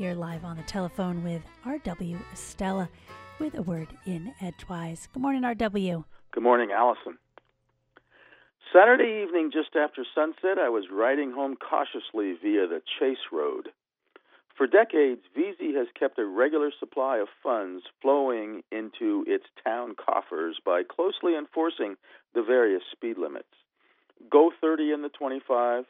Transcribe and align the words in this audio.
You're 0.00 0.14
live 0.14 0.44
on 0.44 0.56
the 0.56 0.62
telephone 0.62 1.24
with 1.24 1.42
RW 1.66 2.22
Estela 2.32 2.88
with 3.40 3.56
a 3.56 3.62
word 3.62 3.88
in 4.06 4.32
Edgewise. 4.40 5.08
Good 5.12 5.20
morning, 5.20 5.42
RW. 5.42 6.04
Good 6.30 6.42
morning, 6.44 6.70
Allison. 6.70 7.18
Saturday 8.72 9.24
evening, 9.26 9.50
just 9.52 9.74
after 9.74 10.04
sunset, 10.14 10.56
I 10.56 10.68
was 10.68 10.84
riding 10.92 11.32
home 11.32 11.56
cautiously 11.56 12.36
via 12.40 12.68
the 12.68 12.80
Chase 13.00 13.26
Road. 13.32 13.70
For 14.56 14.68
decades, 14.68 15.22
Veazie 15.36 15.74
has 15.74 15.88
kept 15.98 16.20
a 16.20 16.24
regular 16.24 16.70
supply 16.78 17.18
of 17.18 17.26
funds 17.42 17.82
flowing 18.00 18.62
into 18.70 19.24
its 19.26 19.46
town 19.64 19.96
coffers 19.96 20.60
by 20.64 20.84
closely 20.88 21.36
enforcing 21.36 21.96
the 22.36 22.44
various 22.44 22.82
speed 22.92 23.18
limits. 23.18 23.48
Go 24.30 24.52
30 24.60 24.92
in 24.92 25.02
the 25.02 25.08
25, 25.08 25.86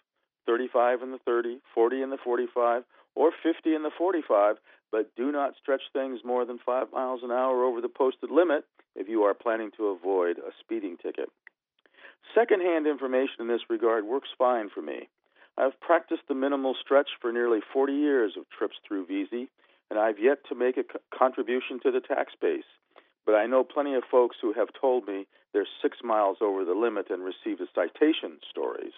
35 0.47 1.03
in 1.03 1.11
the 1.11 1.19
30, 1.27 1.59
40 1.75 2.01
in 2.01 2.09
the 2.09 2.17
45, 2.25 2.85
or 3.19 3.33
50 3.43 3.75
in 3.75 3.83
the 3.83 3.91
45, 3.99 4.57
but 4.93 5.11
do 5.17 5.33
not 5.33 5.55
stretch 5.61 5.83
things 5.93 6.21
more 6.25 6.45
than 6.45 6.61
5 6.65 6.93
miles 6.93 7.21
an 7.25 7.33
hour 7.33 7.65
over 7.65 7.81
the 7.81 7.89
posted 7.89 8.31
limit 8.31 8.65
if 8.95 9.09
you 9.09 9.25
are 9.25 9.35
planning 9.35 9.71
to 9.77 9.89
avoid 9.89 10.39
a 10.39 10.53
speeding 10.61 10.97
ticket. 11.03 11.29
Secondhand 12.33 12.87
information 12.87 13.41
in 13.41 13.49
this 13.49 13.69
regard 13.69 14.05
works 14.05 14.29
fine 14.39 14.71
for 14.73 14.83
me. 14.83 15.09
I've 15.57 15.81
practiced 15.81 16.23
the 16.29 16.35
minimal 16.35 16.77
stretch 16.81 17.09
for 17.21 17.33
nearly 17.33 17.59
40 17.73 17.93
years 17.93 18.35
of 18.39 18.49
trips 18.57 18.77
through 18.87 19.07
Veazie, 19.07 19.49
and 19.91 19.99
I've 19.99 20.21
yet 20.21 20.39
to 20.49 20.55
make 20.55 20.77
a 20.77 20.85
co- 20.85 21.01
contribution 21.13 21.81
to 21.83 21.91
the 21.91 22.01
tax 22.01 22.35
base. 22.41 22.71
But 23.27 23.35
I 23.35 23.47
know 23.47 23.65
plenty 23.65 23.95
of 23.95 24.05
folks 24.09 24.37
who 24.41 24.53
have 24.53 24.69
told 24.81 25.09
me 25.09 25.27
they're 25.53 25.67
six 25.83 25.99
miles 26.05 26.39
over 26.41 26.65
the 26.65 26.79
limit 26.79 27.11
and 27.11 27.25
received 27.25 27.61
a 27.61 27.67
citation 27.75 28.39
stories. 28.49 28.95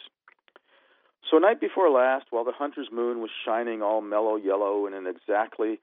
So, 1.28 1.38
night 1.38 1.60
before 1.60 1.90
last, 1.90 2.26
while 2.30 2.44
the 2.44 2.52
hunter's 2.52 2.88
moon 2.92 3.20
was 3.20 3.30
shining 3.44 3.82
all 3.82 4.00
mellow 4.00 4.36
yellow 4.36 4.86
in 4.86 4.94
an 4.94 5.06
exactly 5.06 5.80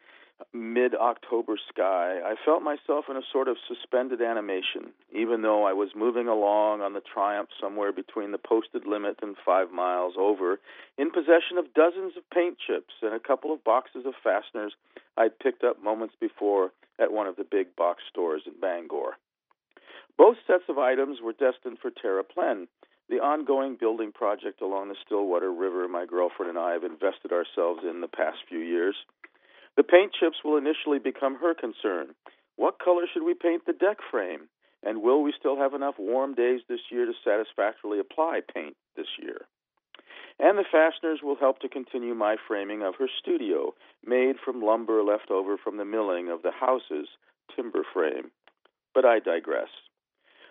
mid 0.54 0.94
October 0.94 1.58
sky, 1.70 2.20
I 2.24 2.36
felt 2.46 2.62
myself 2.62 3.06
in 3.10 3.18
a 3.18 3.22
sort 3.32 3.48
of 3.48 3.58
suspended 3.68 4.22
animation, 4.22 4.94
even 5.12 5.42
though 5.42 5.66
I 5.66 5.74
was 5.74 5.90
moving 5.96 6.28
along 6.28 6.82
on 6.82 6.94
the 6.94 7.02
Triumph 7.02 7.50
somewhere 7.60 7.92
between 7.92 8.32
the 8.32 8.38
posted 8.38 8.86
limit 8.86 9.18
and 9.22 9.36
five 9.46 9.72
miles 9.72 10.14
over, 10.18 10.60
in 10.98 11.12
possession 11.12 11.58
of 11.58 11.74
dozens 11.74 12.18
of 12.18 12.30
paint 12.30 12.58
chips 12.60 12.94
and 13.02 13.14
a 13.14 13.20
couple 13.20 13.52
of 13.54 13.64
boxes 13.64 14.06
of 14.06 14.14
fasteners 14.24 14.74
I'd 15.18 15.40
picked 15.40 15.64
up 15.64 15.82
moments 15.82 16.16
before 16.20 16.72
at 17.00 17.12
one 17.12 17.28
of 17.28 17.36
the 17.36 17.44
big 17.44 17.76
box 17.76 18.04
stores 18.10 18.44
in 18.46 18.60
Bangor. 18.60 19.18
Both 20.18 20.38
sets 20.48 20.64
of 20.70 20.78
items 20.78 21.20
were 21.22 21.34
destined 21.34 21.78
for 21.80 21.92
Terra 21.92 22.24
Plen, 22.24 22.68
the 23.10 23.20
ongoing 23.20 23.78
building 23.80 24.12
project 24.12 24.62
along 24.62 24.90
the 24.90 24.96
Stillwater 25.06 25.52
River 25.52 25.88
my 25.88 26.06
girlfriend 26.06 26.50
and 26.50 26.60
I 26.60 26.74
have 26.74 26.84
invested 26.84 27.32
ourselves 27.32 27.82
in 27.84 28.02
the 28.02 28.08
past 28.08 28.38
few 28.50 28.60
years. 28.60 28.96
The 29.78 29.84
paint 29.84 30.12
chips 30.20 30.38
will 30.44 30.58
initially 30.58 31.00
become 31.00 31.36
her 31.36 31.54
concern. 31.54 32.16
What 32.56 32.80
color 32.80 33.04
should 33.12 33.24
we 33.24 33.34
paint 33.34 33.66
the 33.66 33.74
deck 33.74 33.98
frame? 34.12 34.50
And 34.84 35.02
will 35.02 35.24
we 35.24 35.34
still 35.38 35.58
have 35.58 35.74
enough 35.74 35.96
warm 35.98 36.34
days 36.36 36.62
this 36.68 36.80
year 36.92 37.06
to 37.06 37.14
satisfactorily 37.24 38.00
apply 38.00 38.42
paint 38.54 38.76
this 38.96 39.08
year? 39.22 39.48
And 40.40 40.58
the 40.58 40.66
fasteners 40.72 41.20
will 41.24 41.36
help 41.36 41.60
to 41.60 41.70
continue 41.70 42.14
my 42.14 42.36
framing 42.48 42.84
of 42.84 42.96
her 43.00 43.10
studio, 43.20 43.74
made 44.06 44.36
from 44.44 44.62
lumber 44.62 45.02
left 45.04 45.32
over 45.32 45.58
from 45.58 45.78
the 45.78 45.86
milling 45.86 46.30
of 46.30 46.44
the 46.44 46.52
house's 46.52 47.08
timber 47.56 47.84
frame. 47.94 48.32
But 48.94 49.06
I 49.06 49.20
digress. 49.20 49.70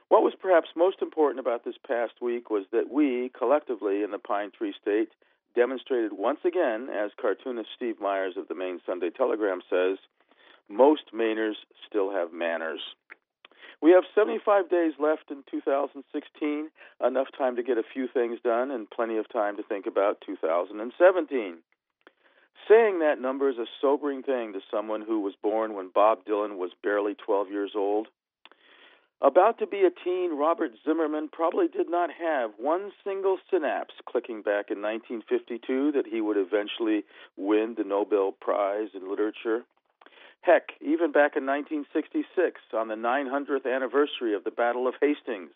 What 0.08 0.22
was 0.22 0.34
perhaps 0.40 0.68
most 0.76 1.02
important 1.02 1.40
about 1.40 1.64
this 1.64 1.74
past 1.86 2.22
week 2.22 2.48
was 2.48 2.64
that 2.70 2.90
we, 2.90 3.30
collectively 3.36 4.02
in 4.02 4.12
the 4.12 4.18
Pine 4.18 4.52
Tree 4.56 4.74
State, 4.80 5.10
demonstrated 5.56 6.12
once 6.12 6.40
again, 6.44 6.88
as 6.88 7.10
cartoonist 7.20 7.70
Steve 7.74 8.00
Myers 8.00 8.36
of 8.36 8.46
the 8.46 8.54
Maine 8.54 8.80
Sunday 8.86 9.10
Telegram 9.10 9.60
says, 9.68 9.98
most 10.68 11.12
Mainers 11.12 11.54
still 11.88 12.12
have 12.12 12.32
manners. 12.32 12.80
We 13.82 13.90
have 13.92 14.04
75 14.14 14.70
days 14.70 14.92
left 14.98 15.30
in 15.30 15.42
2016, 15.50 16.70
enough 17.04 17.28
time 17.36 17.56
to 17.56 17.62
get 17.62 17.78
a 17.78 17.82
few 17.82 18.08
things 18.08 18.38
done, 18.42 18.70
and 18.70 18.88
plenty 18.88 19.16
of 19.16 19.28
time 19.28 19.56
to 19.56 19.62
think 19.62 19.86
about 19.86 20.22
2017. 20.25 21.58
Saying 22.69 22.98
that 23.00 23.20
number 23.20 23.48
is 23.50 23.58
a 23.58 23.66
sobering 23.81 24.22
thing 24.22 24.52
to 24.52 24.60
someone 24.70 25.02
who 25.02 25.20
was 25.20 25.34
born 25.42 25.75
when 25.75 25.91
Bob 25.94 26.25
Dylan 26.25 26.56
was 26.56 26.70
barely 26.82 27.14
12 27.14 27.50
years 27.50 27.72
old. 27.76 28.08
About 29.22 29.59
to 29.59 29.66
be 29.66 29.81
a 29.81 30.04
teen, 30.04 30.37
Robert 30.37 30.72
Zimmerman 30.84 31.31
probably 31.32 31.69
did 31.69 31.88
not 31.88 32.10
have 32.12 32.50
one 32.59 32.93
single 33.03 33.38
synapse 33.50 33.94
clicking 34.04 34.43
back 34.43 34.71
in 34.71 34.82
1952 34.82 35.93
that 35.93 36.06
he 36.06 36.21
would 36.21 36.37
eventually 36.37 37.03
win 37.37 37.75
the 37.78 37.84
Nobel 37.84 38.32
Prize 38.32 38.88
in 38.94 39.09
Literature. 39.09 39.65
Heck, 40.43 40.72
even 40.82 41.12
back 41.12 41.34
in 41.34 41.47
1966, 41.47 42.60
on 42.75 42.88
the 42.88 42.94
900th 42.94 43.66
anniversary 43.66 44.34
of 44.34 44.44
the 44.44 44.50
Battle 44.50 44.87
of 44.87 44.94
Hastings, 45.00 45.50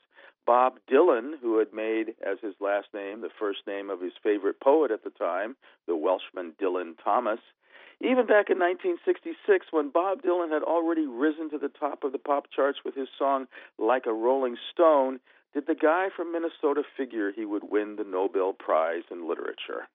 Bob 0.46 0.78
Dylan, 0.90 1.38
who 1.40 1.58
had 1.58 1.72
made 1.74 2.14
as 2.26 2.38
his 2.40 2.54
last 2.60 2.88
name 2.94 3.20
the 3.20 3.28
first 3.38 3.66
name 3.66 3.90
of 3.90 4.00
his 4.00 4.14
favorite 4.22 4.58
poet 4.58 4.90
at 4.90 5.04
the 5.04 5.10
time, 5.10 5.54
the 5.86 5.94
Welshman 5.94 6.54
Dylan 6.60 6.94
Thomas, 7.04 7.40
even 8.00 8.26
back 8.26 8.48
in 8.48 8.58
1966, 8.58 9.66
when 9.70 9.90
Bob 9.90 10.22
Dylan 10.22 10.52
had 10.52 10.62
already 10.62 11.06
risen 11.06 11.50
to 11.50 11.58
the 11.58 11.68
top 11.68 12.02
of 12.02 12.12
the 12.12 12.18
pop 12.18 12.46
charts 12.54 12.78
with 12.84 12.94
his 12.94 13.08
song 13.18 13.46
Like 13.78 14.06
a 14.06 14.12
Rolling 14.12 14.56
Stone, 14.72 15.20
did 15.52 15.66
the 15.66 15.74
guy 15.74 16.08
from 16.14 16.32
Minnesota 16.32 16.82
figure 16.96 17.30
he 17.30 17.44
would 17.44 17.64
win 17.70 17.96
the 17.96 18.04
Nobel 18.04 18.52
Prize 18.52 19.02
in 19.10 19.28
Literature? 19.28 19.88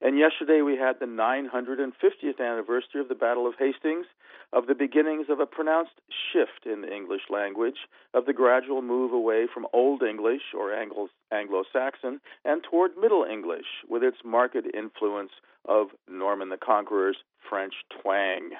And 0.00 0.16
yesterday 0.16 0.62
we 0.62 0.76
had 0.76 1.00
the 1.00 1.06
950th 1.06 2.40
anniversary 2.40 3.00
of 3.00 3.08
the 3.08 3.16
Battle 3.16 3.48
of 3.48 3.54
Hastings, 3.58 4.06
of 4.52 4.66
the 4.66 4.74
beginnings 4.74 5.26
of 5.28 5.40
a 5.40 5.46
pronounced 5.46 6.00
shift 6.32 6.66
in 6.66 6.82
the 6.82 6.94
English 6.94 7.22
language, 7.28 7.78
of 8.14 8.24
the 8.24 8.32
gradual 8.32 8.80
move 8.80 9.12
away 9.12 9.46
from 9.52 9.66
Old 9.72 10.02
English 10.02 10.54
or 10.56 10.72
Anglo 10.72 11.64
Saxon 11.72 12.20
and 12.44 12.62
toward 12.62 12.96
Middle 12.96 13.24
English, 13.24 13.66
with 13.88 14.04
its 14.04 14.18
marked 14.24 14.56
influence 14.72 15.32
of 15.64 15.88
Norman 16.08 16.48
the 16.48 16.56
Conqueror's 16.56 17.18
French 17.48 17.74
twang. 18.00 18.50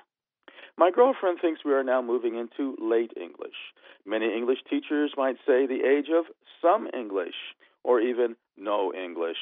My 0.77 0.91
girlfriend 0.91 1.39
thinks 1.41 1.65
we 1.65 1.73
are 1.73 1.85
now 1.85 2.03
moving 2.03 2.37
into 2.37 2.77
late 2.81 3.13
English. 3.17 3.57
Many 4.05 4.27
English 4.27 4.61
teachers 4.69 5.13
might 5.17 5.37
say 5.47 5.67
the 5.67 5.85
age 5.87 6.09
of 6.13 6.27
some 6.61 6.89
English, 6.93 7.35
or 7.85 8.01
even 8.01 8.37
no 8.57 8.93
English. 8.93 9.39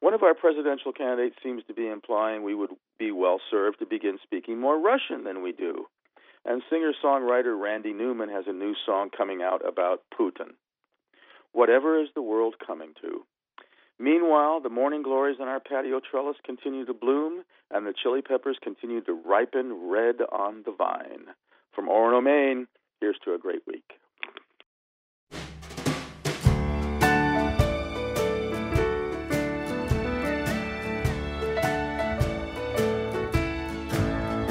One 0.00 0.14
of 0.14 0.22
our 0.22 0.34
presidential 0.34 0.92
candidates 0.92 1.36
seems 1.42 1.64
to 1.64 1.74
be 1.74 1.88
implying 1.88 2.42
we 2.42 2.54
would 2.54 2.70
be 2.98 3.10
well 3.10 3.40
served 3.50 3.78
to 3.78 3.86
begin 3.86 4.18
speaking 4.22 4.58
more 4.58 4.78
Russian 4.78 5.24
than 5.24 5.42
we 5.42 5.52
do. 5.52 5.86
And 6.44 6.62
singer 6.70 6.92
songwriter 7.02 7.60
Randy 7.60 7.92
Newman 7.92 8.28
has 8.28 8.44
a 8.46 8.52
new 8.52 8.74
song 8.84 9.10
coming 9.16 9.42
out 9.42 9.66
about 9.66 10.02
Putin. 10.18 10.54
Whatever 11.52 12.00
is 12.00 12.08
the 12.14 12.22
world 12.22 12.56
coming 12.64 12.92
to? 13.00 13.24
Meanwhile, 13.98 14.60
the 14.60 14.68
morning 14.68 15.02
glories 15.02 15.38
on 15.40 15.48
our 15.48 15.60
patio 15.60 16.00
trellis 16.00 16.36
continue 16.44 16.84
to 16.84 16.92
bloom, 16.92 17.42
and 17.70 17.86
the 17.86 17.94
chili 17.94 18.20
peppers 18.20 18.58
continue 18.62 19.00
to 19.00 19.14
ripen 19.26 19.88
red 19.88 20.16
on 20.30 20.62
the 20.66 20.72
vine. 20.72 21.32
From 21.74 21.88
Orono, 21.88 22.22
Maine, 22.22 22.68
here's 23.00 23.18
to 23.24 23.32
a 23.32 23.38
great 23.38 23.62
week. 23.66 23.94